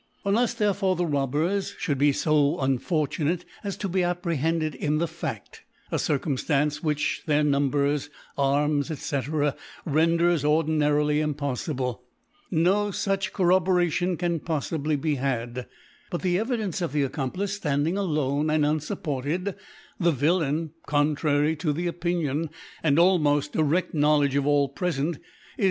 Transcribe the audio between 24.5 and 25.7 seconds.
prefent, is.